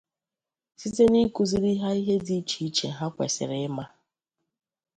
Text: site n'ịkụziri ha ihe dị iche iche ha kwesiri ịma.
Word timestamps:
site 0.79 1.03
n'ịkụziri 1.11 1.71
ha 1.81 1.89
ihe 1.99 2.15
dị 2.25 2.35
iche 2.41 2.59
iche 2.67 2.87
ha 2.97 3.05
kwesiri 3.15 3.57
ịma. 3.67 3.85